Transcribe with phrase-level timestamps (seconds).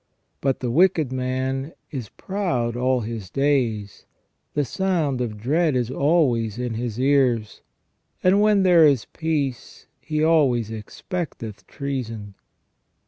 [0.41, 4.07] But "the wicked man is proud all his days,
[4.55, 7.61] the sound of dread is always in his ears:
[8.23, 12.33] and when there is peace he always expecteth treason